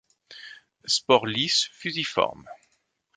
Spores 0.83 1.27
lisses, 1.29 1.69
fusiforme. 1.71 2.47